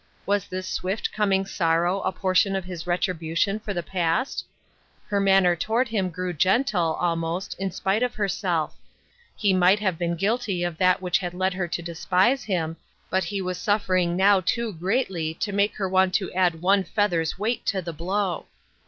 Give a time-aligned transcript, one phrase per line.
[0.25, 4.43] Was this swift coming sorrow a portion of his retribution for the past?
[5.05, 7.09] Her manner toward him grew gentle, al BELATED WORK.
[7.09, 8.75] 24 1 most, in spite of herself;
[9.35, 12.77] he might have been guilty of that which had led her to despise him,
[13.11, 17.37] but he was suffering now too greatly to make her want to add one feather's
[17.37, 18.47] weight to the blow.